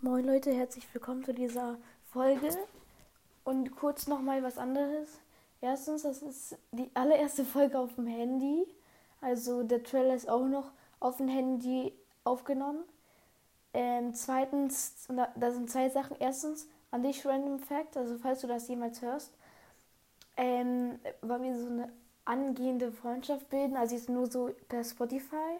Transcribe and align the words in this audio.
Moin 0.00 0.24
Leute, 0.24 0.52
herzlich 0.52 0.86
willkommen 0.94 1.24
zu 1.24 1.34
dieser 1.34 1.76
Folge. 2.12 2.56
Und 3.42 3.74
kurz 3.74 4.06
nochmal 4.06 4.44
was 4.44 4.56
anderes. 4.56 5.18
Erstens, 5.60 6.02
das 6.02 6.22
ist 6.22 6.56
die 6.70 6.88
allererste 6.94 7.44
Folge 7.44 7.76
auf 7.76 7.96
dem 7.96 8.06
Handy. 8.06 8.64
Also 9.20 9.64
der 9.64 9.82
Trailer 9.82 10.14
ist 10.14 10.28
auch 10.28 10.46
noch 10.46 10.70
auf 11.00 11.16
dem 11.16 11.26
Handy 11.26 11.92
aufgenommen. 12.22 12.84
Ähm, 13.74 14.14
zweitens, 14.14 15.08
da 15.34 15.50
sind 15.50 15.68
zwei 15.68 15.88
Sachen. 15.88 16.16
Erstens, 16.20 16.68
an 16.92 17.02
dich 17.02 17.26
Random 17.26 17.58
Fact, 17.58 17.96
also 17.96 18.18
falls 18.18 18.40
du 18.42 18.46
das 18.46 18.68
jemals 18.68 19.02
hörst, 19.02 19.32
ähm, 20.36 21.00
weil 21.22 21.42
wir 21.42 21.58
so 21.58 21.66
eine 21.66 21.92
angehende 22.24 22.92
Freundschaft 22.92 23.50
bilden, 23.50 23.76
also 23.76 23.96
jetzt 23.96 24.08
nur 24.08 24.28
so 24.28 24.54
per 24.68 24.84
Spotify. 24.84 25.58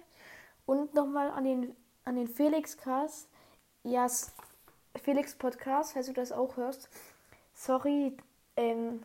Und 0.64 0.94
nochmal 0.94 1.28
an 1.32 1.42
den, 1.42 1.76
an 2.04 2.14
den 2.14 2.28
Felix 2.28 2.76
Cast 2.76 3.28
ja, 3.84 4.06
Felix 5.02 5.34
Podcast, 5.34 5.92
falls 5.92 6.06
du 6.06 6.12
das 6.12 6.32
auch 6.32 6.56
hörst. 6.56 6.88
Sorry, 7.54 8.16
ähm, 8.56 9.02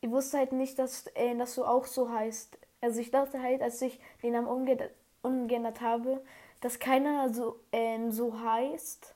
ich 0.00 0.10
wusste 0.10 0.38
halt 0.38 0.52
nicht, 0.52 0.78
dass, 0.78 1.06
äh, 1.14 1.34
dass 1.36 1.54
du 1.54 1.64
auch 1.64 1.86
so 1.86 2.10
heißt. 2.10 2.58
Also 2.80 3.00
ich 3.00 3.10
dachte 3.10 3.40
halt, 3.40 3.62
als 3.62 3.80
ich 3.80 3.98
den 4.22 4.32
Namen 4.32 4.46
umge 4.46 4.90
umgeändert 5.22 5.80
habe, 5.80 6.22
dass 6.60 6.78
keiner 6.78 7.32
so, 7.32 7.58
ähm, 7.72 8.12
so 8.12 8.38
heißt. 8.38 9.14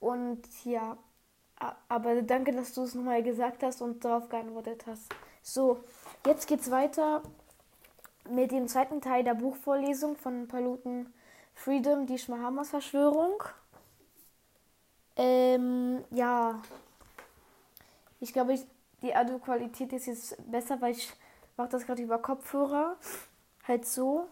Und 0.00 0.42
ja, 0.64 0.98
aber 1.88 2.22
danke, 2.22 2.52
dass 2.52 2.74
du 2.74 2.82
es 2.82 2.94
nochmal 2.94 3.22
gesagt 3.22 3.62
hast 3.62 3.80
und 3.80 4.04
darauf 4.04 4.28
geantwortet 4.28 4.84
hast. 4.86 5.14
So, 5.42 5.82
jetzt 6.26 6.48
geht's 6.48 6.70
weiter 6.70 7.22
mit 8.28 8.50
dem 8.50 8.66
zweiten 8.68 9.00
Teil 9.00 9.24
der 9.24 9.34
Buchvorlesung 9.34 10.16
von 10.16 10.48
Paluten 10.48 11.12
Freedom, 11.54 12.06
die 12.06 12.18
Schmahamas 12.18 12.70
Verschwörung. 12.70 13.42
Ähm, 15.16 16.04
ja. 16.10 16.60
Ich 18.20 18.32
glaube, 18.32 18.58
die 19.02 19.14
Audioqualität 19.14 19.92
ist 19.92 20.06
jetzt 20.06 20.50
besser, 20.50 20.80
weil 20.80 20.92
ich 20.92 21.12
mache 21.56 21.68
das 21.68 21.86
gerade 21.86 22.02
über 22.02 22.18
Kopfhörer. 22.18 22.96
Halt 23.66 23.86
so. 23.86 24.28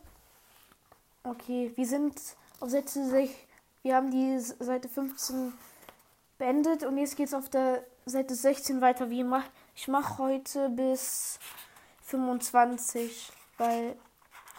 Okay, 1.24 1.72
wir 1.76 1.86
sind 1.86 2.20
auf 2.60 2.70
Seite 2.70 3.04
6. 3.04 3.32
Wir 3.82 3.96
haben 3.96 4.10
die 4.10 4.38
Seite 4.38 4.88
15 4.88 5.52
beendet 6.38 6.84
und 6.84 6.98
jetzt 6.98 7.16
geht 7.16 7.28
es 7.28 7.34
auf 7.34 7.48
der 7.48 7.84
Seite 8.06 8.34
16 8.34 8.80
weiter. 8.80 9.10
Wie 9.10 9.24
mach, 9.24 9.44
ich 9.74 9.88
mache 9.88 10.18
heute 10.18 10.68
bis 10.70 11.38
25, 12.02 13.32
weil, 13.58 13.96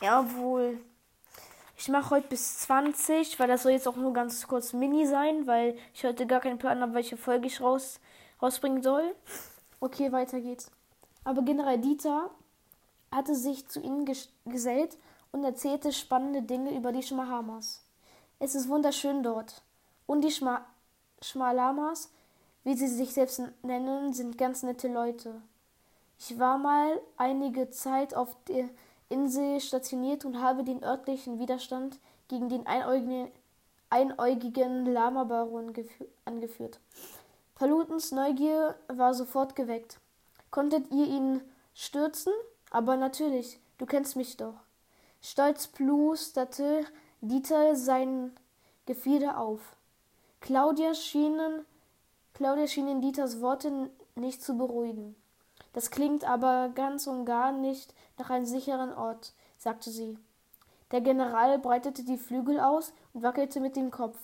jawohl. 0.02 0.80
Ich 1.76 1.90
mache 1.90 2.12
heute 2.12 2.28
bis 2.28 2.60
20, 2.60 3.40
weil 3.40 3.48
das 3.48 3.64
soll 3.64 3.72
jetzt 3.72 3.88
auch 3.88 3.96
nur 3.96 4.14
ganz 4.14 4.48
kurz 4.48 4.74
Mini 4.74 5.06
sein, 5.06 5.48
weil 5.48 5.78
ich 5.94 6.04
heute 6.04 6.28
gar 6.28 6.40
keinen 6.40 6.58
Plan 6.60 6.82
habe, 6.82 6.94
welche 6.94 7.18
Folge 7.18 7.48
ich 7.48 7.62
raus, 7.62 8.00
rausbringen 8.42 8.82
soll. 8.84 9.16
Okay, 9.80 10.12
weiter 10.12 10.40
geht's. 10.40 10.72
Aber 11.24 11.42
General 11.42 11.78
Dieter 11.78 12.30
hatte 13.12 13.36
sich 13.36 13.68
zu 13.68 13.80
ihnen 13.80 14.06
gesellt 14.46 14.98
und 15.32 15.44
erzählte 15.44 15.92
spannende 15.92 16.42
Dinge 16.42 16.76
über 16.76 16.92
die 16.92 17.04
Schmahamas. 17.04 17.84
Es 18.40 18.56
ist 18.56 18.70
wunderschön 18.70 19.24
dort. 19.24 19.62
Und 20.06 20.22
die 20.22 20.32
Schma 20.32 20.66
Schmalamas, 21.22 22.12
wie 22.64 22.76
sie 22.76 22.88
sich 22.88 23.14
selbst 23.14 23.42
nennen, 23.62 24.14
sind 24.14 24.38
ganz 24.38 24.64
nette 24.64 24.90
Leute. 24.90 25.42
Ich 26.20 26.38
war 26.38 26.58
mal 26.58 27.00
einige 27.18 27.70
Zeit 27.70 28.14
auf 28.14 28.36
der 28.48 28.70
Insel 29.10 29.60
stationiert 29.60 30.26
und 30.26 30.42
habe 30.42 30.64
den 30.64 30.84
örtlichen 30.84 31.40
Widerstand 31.40 32.00
gegen 32.28 32.50
den 32.50 32.66
einäugigen, 32.68 33.32
einäugigen 33.90 34.86
Lama-Baron 34.86 35.74
angeführt. 36.26 36.80
Palutens 37.56 38.12
Neugier 38.12 38.76
war 38.88 39.14
sofort 39.14 39.56
geweckt. 39.56 40.00
Konntet 40.52 40.92
ihr 40.92 41.08
ihn 41.08 41.42
stürzen? 41.74 42.34
Aber 42.72 42.98
natürlich, 42.98 43.60
du 43.78 43.86
kennst 43.86 44.16
mich 44.16 44.38
doch. 44.38 44.56
Stolz 45.22 45.68
plusterte 45.68 46.86
Dieter 47.22 47.76
sein 47.76 48.32
Gefieder 48.86 49.38
auf. 49.38 49.62
Claudia 50.42 50.94
schienen, 50.94 51.66
Claudia 52.34 52.68
schienen 52.68 53.00
Dieters 53.00 53.40
Worte 53.40 53.90
nicht 54.16 54.44
zu 54.44 54.58
beruhigen. 54.58 55.16
Das 55.74 55.92
klingt 55.92 56.24
aber 56.24 56.70
ganz 56.74 57.08
und 57.08 57.26
gar 57.26 57.52
nicht 57.52 57.94
nach 58.18 58.30
einem 58.30 58.46
sicheren 58.46 58.94
Ort, 58.94 59.34
sagte 59.58 59.90
sie. 59.90 60.18
Der 60.92 61.02
General 61.02 61.58
breitete 61.58 62.04
die 62.04 62.18
Flügel 62.18 62.60
aus 62.60 62.94
und 63.14 63.24
wackelte 63.24 63.60
mit 63.60 63.76
dem 63.76 63.90
Kopf. 63.90 64.18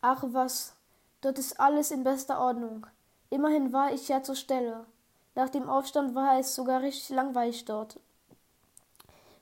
Ach 0.00 0.22
was, 0.28 0.74
dort 1.20 1.38
ist 1.38 1.58
alles 1.58 1.90
in 1.90 2.04
bester 2.04 2.40
Ordnung. 2.40 2.86
Immerhin 3.28 3.72
war 3.72 3.92
ich 3.92 4.08
ja 4.08 4.22
zur 4.22 4.36
Stelle. 4.36 4.86
Nach 5.34 5.48
dem 5.48 5.68
Aufstand 5.68 6.14
war 6.14 6.38
es 6.38 6.54
sogar 6.54 6.82
richtig 6.82 7.10
langweilig 7.10 7.64
dort. 7.64 7.98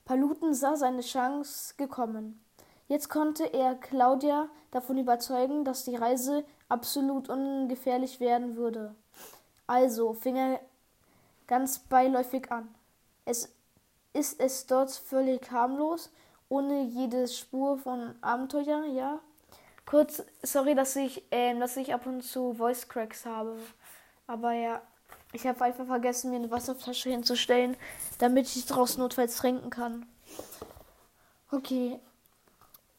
Paluten 0.05 0.55
sah 0.55 0.75
seine 0.75 1.01
Chance 1.01 1.75
gekommen. 1.77 2.43
Jetzt 2.87 3.09
konnte 3.09 3.45
er 3.45 3.75
Claudia 3.75 4.49
davon 4.71 4.97
überzeugen, 4.97 5.63
dass 5.63 5.85
die 5.85 5.95
Reise 5.95 6.43
absolut 6.67 7.29
ungefährlich 7.29 8.19
werden 8.19 8.55
würde. 8.55 8.95
Also 9.67 10.13
fing 10.13 10.35
er 10.35 10.59
ganz 11.49 11.79
beiläufig 11.79 12.51
an. 12.51 12.73
Es 13.25 13.49
ist 14.13 14.39
es 14.39 14.67
dort 14.67 14.91
völlig 14.91 15.51
harmlos, 15.51 16.11
ohne 16.47 16.83
jede 16.83 17.27
Spur 17.27 17.77
von 17.77 18.15
Abenteuer, 18.21 18.85
ja. 18.85 19.19
Kurz, 19.85 20.23
sorry, 20.43 20.75
dass 20.75 20.95
ich, 20.95 21.23
äh, 21.31 21.57
dass 21.57 21.75
ich 21.75 21.93
ab 21.93 22.05
und 22.05 22.21
zu 22.21 22.53
Voice 22.53 22.87
Cracks 22.87 23.25
habe. 23.25 23.57
Aber 24.27 24.53
ja, 24.53 24.81
ich 25.33 25.47
habe 25.47 25.63
einfach 25.63 25.87
vergessen, 25.87 26.29
mir 26.29 26.37
eine 26.37 26.51
Wasserflasche 26.51 27.09
hinzustellen, 27.09 27.75
damit 28.19 28.55
ich 28.55 28.65
daraus 28.67 28.97
notfalls 28.97 29.37
trinken 29.37 29.71
kann. 29.71 30.05
Okay. 31.51 31.99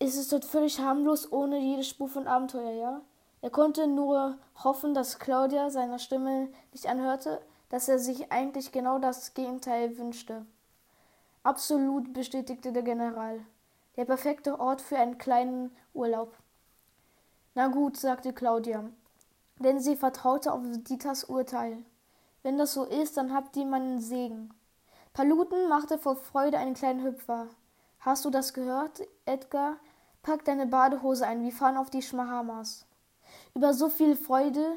Ist 0.00 0.17
es 0.17 0.28
dort 0.28 0.44
völlig 0.44 0.81
harmlos, 0.81 1.31
ohne 1.31 1.61
jede 1.61 1.84
Spur 1.84 2.09
von 2.09 2.27
Abenteuer, 2.27 2.72
ja? 2.72 3.00
Er 3.43 3.50
konnte 3.50 3.87
nur 3.87 4.38
hoffen, 4.65 4.93
dass 4.94 5.19
Claudia 5.19 5.71
seiner 5.71 5.99
Stimme 5.99 6.49
nicht 6.72 6.87
anhörte, 6.87 7.41
dass 7.70 7.88
er 7.88 7.98
sich 7.98 8.31
eigentlich 8.31 8.72
genau 8.72 8.98
das 8.98 9.32
Gegenteil 9.32 9.97
wünschte. 9.97 10.44
Absolut, 11.42 12.12
bestätigte 12.12 12.72
der 12.72 12.82
General. 12.82 13.41
Der 13.97 14.04
perfekte 14.04 14.60
Ort 14.60 14.82
für 14.82 14.98
einen 14.98 15.19
kleinen 15.19 15.75
Urlaub. 15.94 16.36
Na 17.54 17.69
gut, 17.69 17.97
sagte 17.97 18.32
Claudia, 18.32 18.84
denn 19.58 19.81
sie 19.81 19.97
vertraute 19.97 20.53
auf 20.53 20.62
Dieters 20.62 21.25
Urteil. 21.25 21.78
Wenn 22.42 22.58
das 22.58 22.75
so 22.75 22.84
ist, 22.84 23.16
dann 23.16 23.34
habt 23.34 23.56
ihr 23.56 23.66
meinen 23.66 24.00
Segen. 24.00 24.52
Paluten 25.12 25.69
machte 25.69 25.98
vor 25.98 26.16
Freude 26.16 26.58
einen 26.58 26.75
kleinen 26.75 27.04
Hüpfer. 27.04 27.48
Hast 28.00 28.25
du 28.25 28.31
das 28.31 28.54
gehört, 28.54 29.02
Edgar? 29.26 29.76
Pack 30.22 30.44
deine 30.44 30.66
Badehose 30.66 31.26
ein, 31.26 31.42
wir 31.42 31.52
fahren 31.52 31.76
auf 31.76 31.91
die 31.91 32.02
Schmahamas. 32.02 32.87
Über 33.54 33.75
so 33.75 33.88
viel 33.88 34.16
Freude 34.16 34.76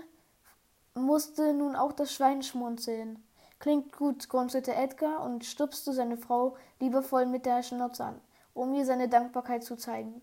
musste 0.96 1.54
nun 1.54 1.76
auch 1.76 1.94
das 1.94 2.14
Schwein 2.14 2.44
schmunzeln. 2.44 3.24
Klingt 3.60 3.96
gut, 3.96 4.30
grunzelte 4.30 4.76
Edgar 4.76 5.24
und 5.24 5.46
stupste 5.46 5.94
seine 5.94 6.18
Frau 6.18 6.58
liebevoll 6.80 7.26
mit 7.26 7.46
der 7.46 7.64
Schnauze 7.64 8.04
an, 8.04 8.22
um 8.54 8.74
ihr 8.74 8.86
seine 8.86 9.08
Dankbarkeit 9.08 9.64
zu 9.64 9.76
zeigen. 9.78 10.22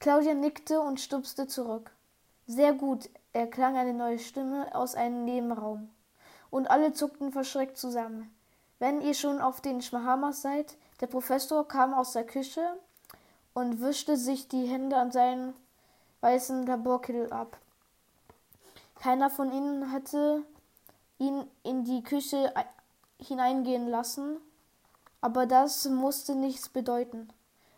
Claudia 0.00 0.34
nickte 0.34 0.80
und 0.80 1.00
stupste 1.00 1.46
zurück. 1.46 1.92
Sehr 2.46 2.72
gut, 2.72 3.08
erklang 3.32 3.76
eine 3.76 3.94
neue 3.94 4.18
Stimme 4.18 4.74
aus 4.74 4.94
einem 4.94 5.24
Nebenraum. 5.24 5.88
Und 6.50 6.70
alle 6.70 6.92
zuckten 6.92 7.32
verschreckt 7.32 7.78
zusammen. 7.78 8.34
Wenn 8.78 9.00
ihr 9.00 9.14
schon 9.14 9.40
auf 9.40 9.60
den 9.60 9.80
Schmahamas 9.80 10.42
seid, 10.42 10.76
der 11.00 11.06
Professor 11.06 11.66
kam 11.66 11.94
aus 11.94 12.12
der 12.12 12.26
Küche 12.26 12.62
und 13.54 13.80
wischte 13.80 14.16
sich 14.16 14.48
die 14.48 14.66
Hände 14.66 14.96
an 14.96 15.10
seinen 15.10 15.54
weißen 16.20 16.66
Laborkittel 16.66 17.32
ab. 17.32 17.56
Keiner 19.02 19.30
von 19.30 19.50
ihnen 19.50 19.90
hatte 19.90 20.44
ihn 21.18 21.44
in 21.64 21.82
die 21.82 22.04
Küche 22.04 22.54
hineingehen 23.18 23.88
lassen, 23.88 24.36
aber 25.20 25.44
das 25.46 25.86
musste 25.86 26.36
nichts 26.36 26.68
bedeuten. 26.68 27.28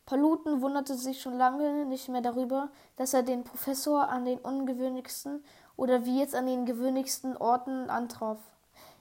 Paluten 0.04 0.60
wunderte 0.60 0.94
sich 0.96 1.22
schon 1.22 1.38
lange 1.38 1.86
nicht 1.86 2.10
mehr 2.10 2.20
darüber, 2.20 2.68
dass 2.96 3.14
er 3.14 3.22
den 3.22 3.42
Professor 3.42 4.10
an 4.10 4.26
den 4.26 4.38
ungewöhnlichsten 4.38 5.42
oder 5.78 6.04
wie 6.04 6.18
jetzt 6.18 6.34
an 6.34 6.44
den 6.44 6.66
gewöhnlichsten 6.66 7.38
Orten 7.38 7.88
antraf. 7.88 8.36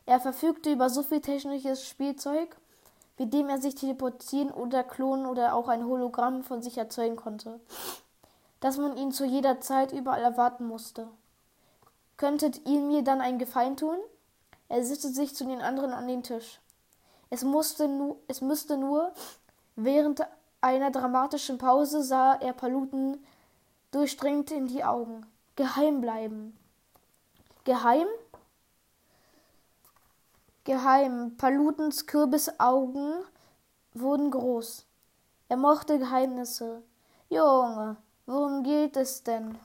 Er 0.05 0.21
verfügte 0.21 0.71
über 0.71 0.89
so 0.89 1.03
viel 1.03 1.19
technisches 1.19 1.85
Spielzeug, 1.85 2.55
wie 3.17 3.25
dem 3.25 3.49
er 3.49 3.59
sich 3.59 3.75
teleportieren 3.75 4.49
oder 4.49 4.85
klonen 4.85 5.25
oder 5.25 5.55
auch 5.55 5.67
ein 5.67 5.85
Hologramm 5.85 6.43
von 6.43 6.61
sich 6.61 6.77
erzeugen 6.77 7.17
konnte, 7.17 7.59
dass 8.61 8.77
man 8.77 8.95
ihn 8.95 9.11
zu 9.11 9.25
jeder 9.25 9.59
Zeit 9.59 9.91
überall 9.91 10.23
erwarten 10.23 10.65
musste. 10.65 11.09
Könntet 12.17 12.65
ihr 12.67 12.79
mir 12.79 13.03
dann 13.03 13.21
einen 13.21 13.39
Gefallen 13.39 13.77
tun? 13.77 13.97
Er 14.69 14.83
setzte 14.83 15.09
sich 15.09 15.35
zu 15.35 15.45
den 15.45 15.61
anderen 15.61 15.93
an 15.93 16.07
den 16.07 16.23
Tisch. 16.23 16.59
Es, 17.29 17.43
musste 17.43 17.87
nu 17.87 18.17
es 18.27 18.41
müsste 18.41 18.77
nur, 18.77 19.11
während 19.75 20.21
einer 20.61 20.91
dramatischen 20.91 21.57
Pause 21.57 22.03
sah 22.03 22.35
er 22.35 22.53
Paluten 22.53 23.25
durchdringt 23.91 24.51
in 24.51 24.67
die 24.67 24.83
Augen. 24.83 25.25
Geheim 25.55 26.01
bleiben. 26.01 26.57
Geheim? 27.63 28.07
Geheim. 30.63 31.35
Palutens 31.37 32.05
Kürbisaugen 32.05 33.13
wurden 33.93 34.31
groß. 34.31 34.85
Er 35.49 35.57
mochte 35.57 35.99
Geheimnisse. 35.99 36.81
Junge, 37.29 37.97
worum 38.25 38.63
geht 38.63 38.97
es 38.97 39.23
denn? 39.23 39.57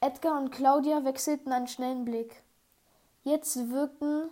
Edgar 0.00 0.38
und 0.38 0.50
Claudia 0.50 1.04
wechselten 1.04 1.52
einen 1.52 1.68
schnellen 1.68 2.04
Blick. 2.04 2.42
Jetzt 3.24 3.70
wirkten 3.70 4.28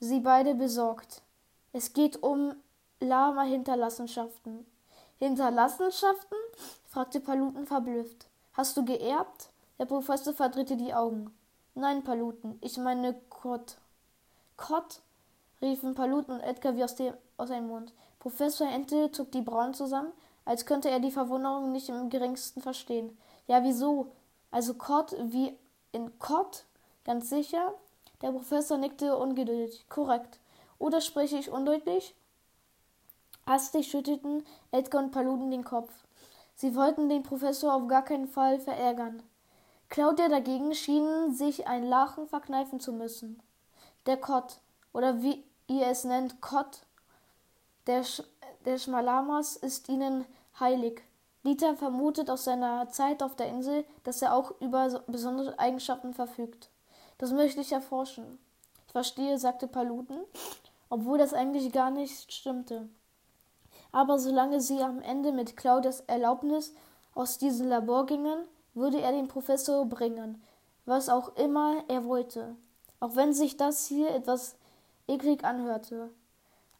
sie 0.00 0.20
beide 0.20 0.54
besorgt. 0.54 1.22
Es 1.72 1.92
geht 1.92 2.22
um 2.22 2.54
Lama-Hinterlassenschaften. 3.00 4.66
Hinterlassenschaften? 5.18 6.38
fragte 6.88 7.20
Paluten 7.20 7.66
verblüfft. 7.66 8.26
Hast 8.52 8.76
du 8.76 8.84
geerbt? 8.84 9.50
Der 9.78 9.84
Professor 9.84 10.32
verdrehte 10.32 10.76
die 10.76 10.94
Augen. 10.94 11.34
Nein, 11.74 12.02
Paluten, 12.02 12.58
ich 12.62 12.78
meine 12.78 13.14
Kott. 13.28 13.76
Kott? 14.56 15.00
riefen 15.60 15.94
Paluten 15.94 16.34
und 16.34 16.40
Edgar 16.40 16.76
wie 16.76 16.84
aus, 16.84 16.94
dem, 16.94 17.14
aus 17.36 17.50
einem 17.50 17.68
Mund. 17.68 17.92
Professor 18.18 18.68
Ente 18.68 19.12
zog 19.12 19.30
die 19.32 19.42
Brauen 19.42 19.74
zusammen, 19.74 20.12
als 20.44 20.66
könnte 20.66 20.90
er 20.90 21.00
die 21.00 21.10
Verwunderung 21.10 21.72
nicht 21.72 21.88
im 21.88 22.10
geringsten 22.10 22.60
verstehen. 22.60 23.16
Ja, 23.46 23.62
wieso? 23.62 24.12
Also 24.50 24.74
Kott 24.74 25.14
wie 25.18 25.56
in 25.92 26.18
Kott? 26.18 26.64
Ganz 27.04 27.30
sicher? 27.30 27.74
Der 28.22 28.32
Professor 28.32 28.78
nickte 28.78 29.16
ungeduldig. 29.16 29.86
Korrekt. 29.88 30.38
Oder 30.78 31.00
spreche 31.00 31.36
ich 31.36 31.50
undeutlich? 31.50 32.14
Hastig 33.46 33.88
schüttelten 33.88 34.44
Edgar 34.72 35.02
und 35.02 35.12
Paluden 35.12 35.50
den 35.50 35.64
Kopf. 35.64 35.92
Sie 36.54 36.74
wollten 36.74 37.08
den 37.08 37.22
Professor 37.22 37.74
auf 37.74 37.86
gar 37.86 38.02
keinen 38.02 38.28
Fall 38.28 38.58
verärgern. 38.58 39.22
Claudia 39.88 40.28
dagegen 40.28 40.74
schien 40.74 41.32
sich 41.32 41.66
ein 41.66 41.84
Lachen 41.84 42.26
verkneifen 42.26 42.80
zu 42.80 42.92
müssen. 42.92 43.40
Der 44.06 44.16
Kott, 44.16 44.58
oder 44.92 45.22
wie 45.22 45.44
ihr 45.68 45.86
es 45.86 46.04
nennt, 46.04 46.40
Kott, 46.40 46.80
der, 47.86 48.02
Sch 48.02 48.22
der 48.64 48.78
Schmalamas 48.78 49.56
ist 49.56 49.88
ihnen 49.88 50.24
heilig. 50.58 51.02
Dieter 51.46 51.76
vermutet 51.76 52.28
aus 52.28 52.44
seiner 52.44 52.88
Zeit 52.88 53.22
auf 53.22 53.36
der 53.36 53.46
Insel, 53.46 53.84
dass 54.02 54.20
er 54.20 54.34
auch 54.34 54.52
über 54.60 55.04
besondere 55.06 55.58
Eigenschaften 55.58 56.12
verfügt. 56.12 56.70
Das 57.18 57.30
möchte 57.30 57.60
ich 57.60 57.72
erforschen. 57.72 58.38
Ich 58.86 58.92
verstehe, 58.92 59.38
sagte 59.38 59.68
Paluten, 59.68 60.18
obwohl 60.90 61.18
das 61.18 61.32
eigentlich 61.32 61.72
gar 61.72 61.90
nicht 61.90 62.32
stimmte. 62.32 62.88
Aber 63.92 64.18
solange 64.18 64.60
sie 64.60 64.82
am 64.82 65.00
Ende 65.00 65.30
mit 65.32 65.56
Claudias 65.56 66.00
Erlaubnis 66.00 66.74
aus 67.14 67.38
diesem 67.38 67.68
Labor 67.68 68.06
gingen, 68.06 68.38
würde 68.74 69.00
er 69.00 69.12
den 69.12 69.28
Professor 69.28 69.86
bringen, 69.86 70.42
was 70.84 71.08
auch 71.08 71.36
immer 71.36 71.84
er 71.88 72.04
wollte, 72.04 72.56
auch 73.00 73.14
wenn 73.14 73.32
sich 73.32 73.56
das 73.56 73.86
hier 73.86 74.10
etwas 74.10 74.56
eklig 75.06 75.44
anhörte. 75.44 76.10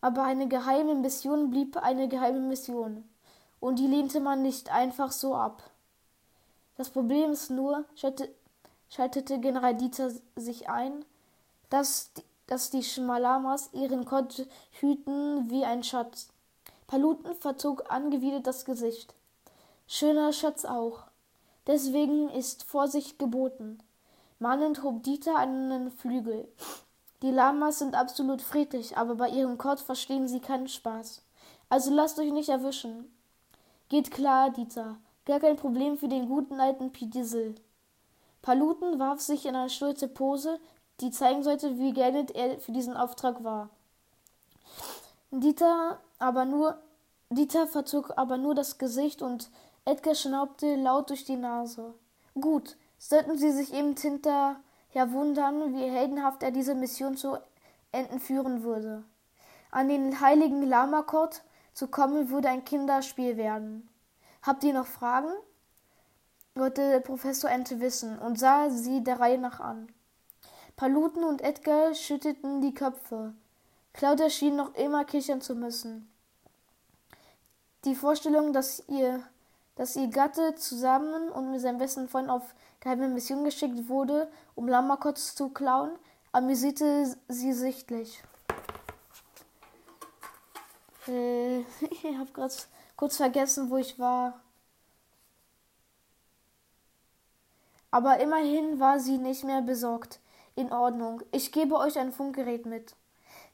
Aber 0.00 0.24
eine 0.24 0.48
geheime 0.48 0.94
Mission 0.96 1.50
blieb 1.50 1.76
eine 1.76 2.08
geheime 2.08 2.40
Mission, 2.40 3.04
und 3.60 3.78
die 3.78 3.86
lehnte 3.86 4.20
man 4.20 4.42
nicht 4.42 4.70
einfach 4.72 5.12
so 5.12 5.34
ab. 5.34 5.62
Das 6.76 6.90
Problem 6.90 7.32
ist 7.32 7.50
nur, 7.50 7.84
schaltete 8.90 9.38
General 9.40 9.74
Dieter 9.74 10.10
sich 10.36 10.68
ein, 10.68 11.04
dass, 11.70 12.10
dass 12.46 12.70
die 12.70 12.82
Schmalamas 12.82 13.70
ihren 13.72 14.04
Gott 14.04 14.46
hüten 14.80 15.50
wie 15.50 15.64
ein 15.64 15.82
Schatz. 15.82 16.28
Paluten 16.86 17.34
verzog 17.34 17.90
angewidert 17.90 18.46
das 18.46 18.64
Gesicht. 18.64 19.14
Schöner 19.88 20.32
Schatz 20.32 20.64
auch. 20.64 21.04
Deswegen 21.66 22.28
ist 22.28 22.62
Vorsicht 22.64 23.18
geboten. 23.18 23.78
Mahnend 24.38 24.82
hob 24.82 25.02
Dieter 25.02 25.36
einen 25.36 25.90
Flügel. 25.90 26.46
Die 27.22 27.30
Lamas 27.30 27.78
sind 27.78 27.94
absolut 27.94 28.42
friedlich, 28.42 28.96
aber 28.96 29.14
bei 29.14 29.30
ihrem 29.30 29.56
Gott 29.56 29.80
verstehen 29.80 30.28
sie 30.28 30.40
keinen 30.40 30.68
Spaß. 30.68 31.22
Also 31.68 31.92
lasst 31.92 32.18
euch 32.18 32.30
nicht 32.30 32.50
erwischen. 32.50 33.15
Geht 33.88 34.10
klar, 34.10 34.50
Dieter. 34.50 34.96
Gar 35.24 35.40
kein 35.40 35.56
Problem 35.56 35.96
für 35.96 36.08
den 36.08 36.28
guten 36.28 36.60
alten 36.60 36.92
Pidiesel. 36.92 37.54
Paluten 38.42 38.98
warf 38.98 39.20
sich 39.20 39.46
in 39.46 39.54
eine 39.54 39.70
stolze 39.70 40.08
Pose, 40.08 40.58
die 41.00 41.10
zeigen 41.10 41.42
sollte, 41.42 41.78
wie 41.78 41.92
geeignet 41.92 42.30
er 42.32 42.58
für 42.58 42.72
diesen 42.72 42.96
Auftrag 42.96 43.44
war. 43.44 43.70
Dieter 45.30 46.00
aber 46.18 46.44
nur 46.44 46.78
Dieter 47.28 47.66
verzog 47.66 48.12
aber 48.16 48.38
nur 48.38 48.54
das 48.54 48.78
Gesicht 48.78 49.20
und 49.20 49.50
Edgar 49.84 50.14
schnaubte 50.14 50.76
laut 50.76 51.10
durch 51.10 51.24
die 51.24 51.36
Nase. 51.36 51.94
Gut, 52.40 52.76
sollten 52.98 53.36
Sie 53.36 53.50
sich 53.50 53.72
eben 53.72 53.96
hinterher 53.96 54.56
wundern, 54.94 55.74
wie 55.74 55.90
heldenhaft 55.90 56.42
er 56.42 56.52
diese 56.52 56.74
Mission 56.74 57.16
zu 57.16 57.38
Enden 57.90 58.20
führen 58.20 58.62
würde. 58.62 59.02
An 59.70 59.88
den 59.88 60.20
heiligen 60.20 60.62
Lamakot 60.62 61.42
zu 61.76 61.88
kommen, 61.88 62.30
würde 62.30 62.48
ein 62.48 62.64
Kinderspiel 62.64 63.36
werden. 63.36 63.86
Habt 64.42 64.64
ihr 64.64 64.72
noch 64.72 64.86
Fragen? 64.86 65.28
wollte 66.54 67.02
Professor 67.02 67.50
Ente 67.50 67.80
wissen 67.80 68.18
und 68.18 68.38
sah 68.38 68.70
sie 68.70 69.04
der 69.04 69.20
Reihe 69.20 69.36
nach 69.36 69.60
an. 69.60 69.88
Paluten 70.74 71.22
und 71.22 71.42
Edgar 71.42 71.92
schüttelten 71.94 72.62
die 72.62 72.72
Köpfe. 72.72 73.34
Claudia 73.92 74.30
schien 74.30 74.56
noch 74.56 74.74
immer 74.74 75.04
kichern 75.04 75.42
zu 75.42 75.54
müssen. 75.54 76.10
Die 77.84 77.94
Vorstellung, 77.94 78.54
dass 78.54 78.82
ihr, 78.88 79.22
dass 79.74 79.96
ihr 79.96 80.08
Gatte 80.08 80.54
zusammen 80.54 81.28
und 81.28 81.50
mit 81.50 81.60
seinem 81.60 81.76
besten 81.76 82.08
Freund 82.08 82.30
auf 82.30 82.54
geheime 82.80 83.08
Mission 83.08 83.44
geschickt 83.44 83.90
wurde, 83.90 84.32
um 84.54 84.66
Lamakots 84.66 85.34
zu 85.34 85.50
klauen, 85.50 85.90
amüsierte 86.32 87.14
sie 87.28 87.52
sichtlich. 87.52 88.22
Äh, 91.08 91.60
ich 91.90 92.04
habe 92.16 92.32
gerade 92.32 92.54
kurz 92.96 93.16
vergessen, 93.16 93.70
wo 93.70 93.76
ich 93.76 93.98
war. 93.98 94.40
Aber 97.90 98.18
immerhin 98.20 98.78
war 98.80 99.00
sie 99.00 99.18
nicht 99.18 99.44
mehr 99.44 99.62
besorgt. 99.62 100.20
In 100.54 100.72
Ordnung. 100.72 101.22
Ich 101.32 101.52
gebe 101.52 101.76
euch 101.76 101.98
ein 101.98 102.12
Funkgerät 102.12 102.64
mit. 102.66 102.94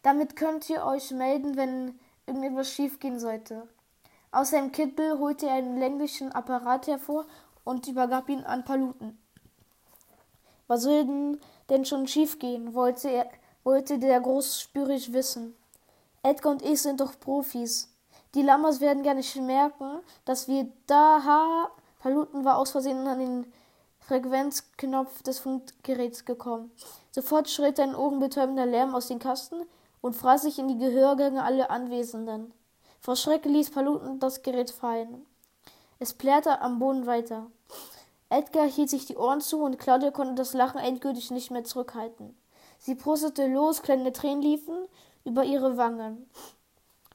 Damit 0.02 0.37
könnt 0.37 0.69
ihr 0.70 0.84
euch 0.84 1.10
melden, 1.10 1.56
wenn 1.56 1.99
irgendetwas 2.26 2.70
schiefgehen 2.70 3.19
sollte. 3.19 3.69
Aus 4.31 4.50
seinem 4.50 4.72
Kittel 4.72 5.19
holte 5.19 5.46
er 5.46 5.54
einen 5.54 5.78
länglichen 5.78 6.32
Apparat 6.32 6.87
hervor 6.87 7.26
und 7.64 7.87
übergab 7.87 8.28
ihn 8.28 8.44
an 8.44 8.64
Paluten. 8.64 9.18
Was 10.68 10.82
soll 10.82 11.38
denn 11.68 11.85
schon 11.85 12.06
schiefgehen? 12.06 12.75
wollte, 12.75 13.26
wollte 13.62 13.99
der 13.99 14.21
großspürig 14.21 15.12
wissen. 15.12 15.54
Edgar 16.25 16.52
und 16.52 16.62
ich 16.62 16.81
sind 16.81 17.00
doch 17.00 17.19
Profis. 17.19 17.88
Die 18.35 18.43
Lamas 18.43 18.81
werden 18.81 19.02
gar 19.02 19.14
nicht 19.14 19.35
merken, 19.37 20.00
dass 20.25 20.47
wir 20.47 20.69
da. 20.87 21.23
Ha 21.25 21.71
Paluten 21.99 22.45
war 22.45 22.59
aus 22.59 22.71
Versehen 22.71 23.07
an 23.07 23.19
den 23.19 23.52
Frequenzknopf 24.00 25.23
des 25.23 25.38
Funkgeräts 25.38 26.25
gekommen. 26.25 26.71
Sofort 27.11 27.49
schritt 27.49 27.79
ein 27.79 27.95
ohrenbetäubender 27.95 28.67
Lärm 28.67 28.95
aus 28.95 29.09
den 29.09 29.19
Kasten 29.19 29.62
und 30.00 30.17
fraß 30.17 30.43
sich 30.43 30.59
in 30.59 30.69
die 30.69 30.79
Gehörgänge 30.79 31.43
aller 31.43 31.71
Anwesenden. 31.71 32.52
Vor 33.00 33.17
Schreck 33.17 33.45
ließ 33.45 33.71
Paluten 33.71 34.21
das 34.21 34.43
Gerät 34.43 34.71
fallen. 34.71 35.26
Es 35.99 36.12
plärrte 36.12 36.61
am 36.61 36.79
Boden 36.79 37.07
weiter. 37.07 37.47
Edgar 38.29 38.67
hielt 38.67 38.91
sich 38.91 39.07
die 39.07 39.17
Ohren 39.17 39.41
zu 39.41 39.62
und 39.62 39.79
Claudia 39.79 40.11
konnte 40.11 40.35
das 40.35 40.55
Lachen 40.55 40.81
endgültig 40.81 41.31
nicht 41.31 41.50
mehr 41.50 41.64
zurückhalten. 41.64 42.37
Sie 42.79 42.95
prustete 42.95 43.47
los, 43.47 43.83
kleine 43.83 44.12
Tränen 44.12 44.43
liefen 44.43 44.87
über 45.25 45.45
ihre 45.45 45.76
Wangen. 45.76 46.29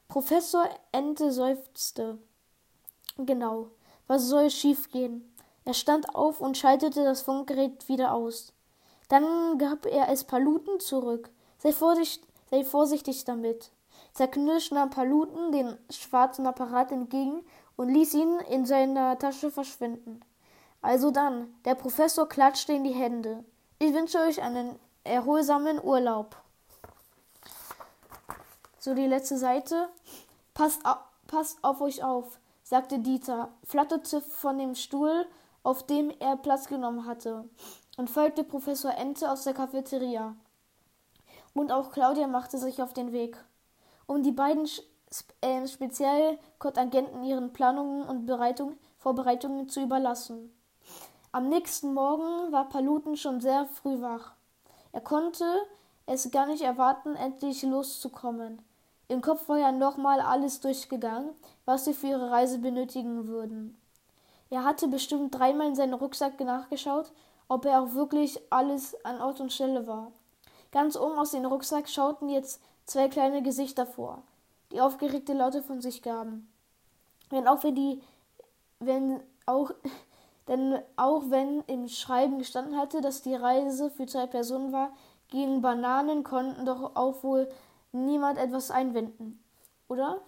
Professor 0.08 0.70
Ente 0.92 1.32
seufzte. 1.32 2.18
Genau, 3.18 3.68
was 4.08 4.24
soll 4.24 4.50
schiefgehen? 4.50 5.34
Er 5.66 5.74
stand 5.74 6.16
auf 6.16 6.40
und 6.40 6.58
schaltete 6.58 7.04
das 7.04 7.22
Funkgerät 7.22 7.90
wieder 7.90 8.14
aus. 8.14 8.54
Dann 9.10 9.58
gab 9.58 9.86
er 9.86 10.10
es 10.10 10.24
Paluten 10.24 10.80
zurück. 10.80 11.30
Sei, 11.58 11.74
vorsicht, 11.74 12.24
sei 12.50 12.64
vorsichtig 12.64 13.26
damit. 13.26 13.72
Zerknirscht 14.14 14.72
nahm 14.72 14.90
Paluten 14.90 15.52
den 15.52 15.78
schwarzen 15.90 16.46
Apparat 16.46 16.92
entgegen 16.92 17.44
und 17.76 17.90
ließ 17.90 18.14
ihn 18.14 18.40
in 18.50 18.66
seiner 18.66 19.18
Tasche 19.20 19.52
verschwinden. 19.52 20.22
Also 20.82 21.12
dann, 21.12 21.54
der 21.66 21.76
Professor 21.76 22.30
klatschte 22.30 22.74
in 22.74 22.84
die 22.84 22.94
Hände. 22.94 23.44
Ich 23.80 23.94
wünsche 23.94 24.20
euch 24.20 24.42
einen 24.42 24.80
erholsamen 25.04 25.84
Urlaub. 25.84 26.36
So 28.88 28.94
die 28.94 29.06
letzte 29.06 29.38
Seite. 29.38 29.90
Passt, 30.54 30.82
passt 31.28 31.62
auf 31.62 31.82
euch 31.82 32.06
auf, 32.06 32.40
sagte 32.64 33.00
Dieter, 33.00 33.50
flatterte 33.66 34.22
von 34.22 34.58
dem 34.58 34.76
Stuhl 34.76 35.28
auf 35.62 35.86
dem 35.86 36.10
er 36.22 36.38
Platz 36.38 36.70
genommen 36.70 37.06
hatte, 37.06 37.50
und 37.98 38.10
folgte 38.10 38.46
Professor 38.46 38.94
Ente 38.94 39.30
aus 39.30 39.44
der 39.44 39.54
Cafeteria. 39.54 40.38
Und 41.54 41.74
auch 41.74 41.92
Claudia 41.92 42.28
machte 42.28 42.58
sich 42.58 42.82
auf 42.82 42.94
den 42.94 43.12
Weg. 43.12 43.36
Um 44.06 44.24
die 44.24 44.32
beiden 44.32 44.70
äh, 45.42 45.68
Spezialkotagenten 45.68 47.26
ihren 47.26 47.52
Planungen 47.52 48.08
und 48.08 48.26
Bereitungen 48.26 48.78
Vorbereitungen 49.00 49.68
zu 49.68 49.82
überlassen. 49.82 50.58
Am 51.34 51.50
nächsten 51.50 51.94
Morgen 51.94 52.54
war 52.54 52.70
Paluten 52.70 53.18
schon 53.18 53.42
sehr 53.42 53.66
früh 53.66 54.02
wach. 54.02 54.32
Er 54.94 55.02
konnte 55.02 55.44
es 56.06 56.32
gar 56.32 56.46
nicht 56.46 56.62
erwarten, 56.62 57.18
endlich 57.18 57.64
loszukommen. 57.64 58.62
Im 59.10 59.22
Kopf 59.22 59.48
war 59.48 59.58
ja 59.58 59.72
nochmal 59.72 60.20
alles 60.20 60.60
durchgegangen, 60.60 61.30
was 61.66 61.86
sie 61.86 61.94
für 61.94 62.08
ihre 62.08 62.30
Reise 62.30 62.60
benötigen 62.60 63.28
würden. 63.28 63.78
Er 64.50 64.64
hatte 64.64 64.88
bestimmt 64.88 65.38
dreimal 65.38 65.68
in 65.68 65.76
seinen 65.76 65.94
Rucksack 65.94 66.40
nachgeschaut, 66.40 67.12
ob 67.48 67.66
er 67.66 67.82
auch 67.82 67.94
wirklich 67.94 68.40
alles 68.50 68.96
an 69.06 69.22
Ort 69.22 69.40
und 69.40 69.54
Stelle 69.54 69.88
war. 69.88 70.12
Ganz 70.72 70.98
oben 70.98 71.18
aus 71.18 71.32
dem 71.32 71.46
Rucksack 71.46 71.88
schauten 71.88 72.30
jetzt 72.30 72.62
zwei 72.86 73.08
kleine 73.08 73.42
Gesichter 73.42 73.86
vor, 73.86 74.24
die 74.72 74.82
aufgeregte 74.82 75.34
Laute 75.34 75.64
von 75.64 75.82
sich 75.82 76.02
gaben. 76.02 76.50
Wenn 77.30 77.48
auch 77.48 77.64
wenn 77.64 77.76
die, 77.76 78.02
wenn 78.80 79.22
auch, 79.46 79.72
denn 80.50 80.80
auch 80.98 81.24
wenn 81.30 81.62
im 81.68 81.88
Schreiben 81.88 82.40
gestanden 82.40 82.78
hatte, 82.78 83.00
dass 83.00 83.22
die 83.22 83.36
Reise 83.36 83.90
für 83.90 84.06
zwei 84.06 84.28
Personen 84.28 84.74
war, 84.74 84.92
gegen 85.30 85.62
Bananen 85.62 86.24
konnten 86.24 86.66
doch 86.66 86.96
auch 86.96 87.24
wohl 87.24 87.50
niemand 88.06 88.38
etwas 88.38 88.72
einwenden, 88.72 89.44
oder? 89.88 90.22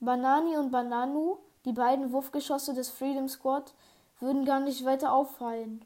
Banani 0.00 0.56
und 0.56 0.70
Bananu, 0.70 1.38
die 1.64 1.72
beiden 1.72 2.12
Wurfgeschosse 2.12 2.74
des 2.74 2.90
Freedom 2.90 3.28
Squad, 3.28 3.74
würden 4.20 4.44
gar 4.44 4.60
nicht 4.60 4.84
weiter 4.84 5.12
auffallen. 5.12 5.84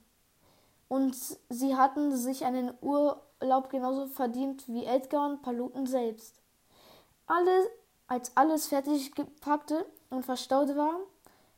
Und 0.89 1.15
sie 1.49 1.77
hatten 1.77 2.17
sich 2.17 2.45
einen 2.45 2.73
Urlaub 2.81 3.71
genauso 3.71 4.07
verdient 4.07 4.67
wie 4.69 4.85
Edgar 4.85 5.29
und 5.29 5.43
Paluten 5.43 5.87
selbst. 5.87 6.41
Alle, 7.27 7.71
als 8.07 8.37
alles 8.37 8.69
fertig 8.69 9.15
gepackte 9.15 9.85
und 10.09 10.25
verstaut 10.25 10.75
war, 10.77 10.95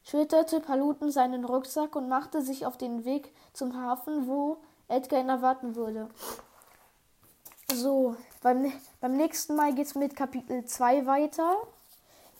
schütterte 0.02 0.60
Paluten 0.60 1.10
seinen 1.12 1.44
Rucksack 1.44 1.94
und 1.94 2.08
machte 2.08 2.42
sich 2.42 2.66
auf 2.66 2.76
den 2.76 3.04
Weg 3.04 3.32
zum 3.52 3.80
Hafen, 3.80 4.26
wo 4.26 4.58
Edgar 4.88 5.20
ihn 5.20 5.28
erwarten 5.28 5.76
würde. 5.76 6.08
So, 7.72 8.16
beim, 8.40 8.72
beim 9.00 9.16
nächsten 9.16 9.54
Mal 9.54 9.74
geht 9.74 9.86
es 9.86 9.94
mit 9.94 10.16
Kapitel 10.16 10.64
2 10.64 11.06
weiter. 11.06 11.56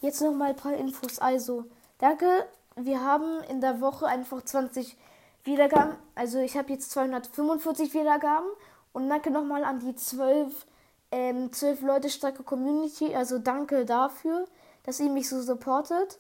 Jetzt 0.00 0.23
noch 0.23 0.33
mal 0.33 0.50
ein 0.50 0.57
paar 0.57 0.75
Infos. 0.75 1.19
Also, 1.19 1.64
danke. 1.99 2.47
Wir 2.76 3.04
haben 3.04 3.42
in 3.50 3.61
der 3.61 3.80
Woche 3.80 4.07
einfach 4.07 4.42
20 4.42 4.97
Wiedergaben. 5.45 5.97
Also, 6.14 6.38
ich 6.38 6.57
habe 6.57 6.73
jetzt 6.73 6.90
245 6.92 7.92
Wiedergaben. 7.92 8.49
Und 8.92 9.09
danke 9.09 9.30
nochmal 9.30 9.62
an 9.64 9.80
die 9.80 9.95
12, 9.95 10.66
ähm, 11.11 11.52
12 11.52 11.83
Leute 11.83 12.09
starke 12.09 12.42
Community. 12.42 13.14
Also, 13.14 13.38
danke 13.38 13.85
dafür, 13.85 14.47
dass 14.85 15.00
ihr 15.00 15.11
mich 15.11 15.28
so 15.28 15.42
supportet. 15.42 16.19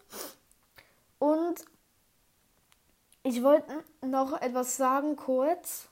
Und 1.18 1.64
ich 3.22 3.42
wollte 3.42 3.84
noch 4.02 4.40
etwas 4.40 4.76
sagen 4.76 5.16
kurz. 5.16 5.88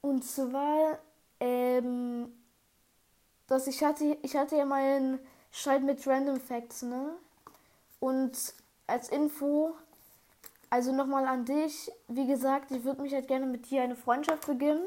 Und 0.00 0.24
zwar 0.24 0.98
ähm, 1.84 2.32
dass 3.46 3.66
ich 3.66 3.82
hatte, 3.82 4.16
ich 4.22 4.36
hatte 4.36 4.56
ja 4.56 4.64
mal 4.64 4.82
einen 4.82 5.18
Streit 5.50 5.82
mit 5.82 6.06
Random 6.06 6.40
Facts, 6.40 6.82
ne? 6.82 7.16
Und 7.98 8.32
als 8.86 9.08
Info, 9.08 9.74
also 10.70 10.92
nochmal 10.92 11.26
an 11.26 11.44
dich, 11.44 11.90
wie 12.08 12.26
gesagt, 12.26 12.70
ich 12.70 12.84
würde 12.84 13.02
mich 13.02 13.12
halt 13.12 13.28
gerne 13.28 13.46
mit 13.46 13.70
dir 13.70 13.82
eine 13.82 13.96
Freundschaft 13.96 14.46
beginnen. 14.46 14.86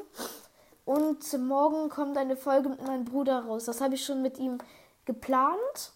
Und 0.84 1.32
morgen 1.38 1.88
kommt 1.88 2.16
eine 2.18 2.36
Folge 2.36 2.70
mit 2.70 2.82
meinem 2.86 3.04
Bruder 3.04 3.44
raus. 3.44 3.64
Das 3.64 3.80
habe 3.80 3.94
ich 3.94 4.04
schon 4.04 4.20
mit 4.20 4.38
ihm 4.38 4.58
geplant. 5.04 5.92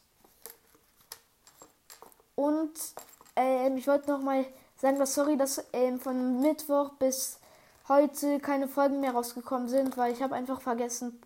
Und 2.35 2.73
ähm, 3.37 3.77
ich 3.77 3.87
wollte 3.87 4.11
nochmal 4.11 4.47
sagen, 4.77 4.99
dass 4.99 5.15
sorry, 5.15 5.37
dass 5.37 5.65
ähm, 5.73 5.99
von 5.99 6.41
Mittwoch 6.41 6.91
bis 6.99 7.39
heute 7.89 8.41
keine 8.41 8.69
Folgen 8.69 9.01
mehr 9.01 9.13
rausgekommen 9.13 9.69
sind, 9.69 9.97
weil 9.97 10.13
ich 10.13 10.23
habe 10.23 10.35
einfach 10.35 10.61
vergessen, 10.61 11.21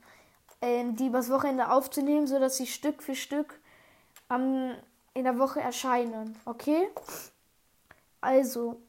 äh, 0.60 0.84
die 0.92 1.06
übers 1.06 1.30
Wochenende 1.30 1.70
aufzunehmen, 1.70 2.26
sodass 2.26 2.56
sie 2.56 2.66
Stück 2.66 3.02
für 3.02 3.14
Stück 3.14 3.60
ähm, 4.30 4.74
in 5.14 5.24
der 5.24 5.38
Woche 5.38 5.60
erscheinen. 5.60 6.36
Okay? 6.44 6.88
Also, 8.20 8.80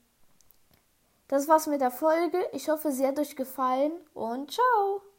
das 1.28 1.48
war's 1.48 1.68
mit 1.68 1.82
der 1.82 1.92
Folge. 1.92 2.38
Ich 2.54 2.70
hoffe, 2.70 2.92
sie 2.92 3.06
hat 3.06 3.20
euch 3.20 3.36
gefallen 3.36 3.92
und 4.14 4.52
ciao! 4.52 5.04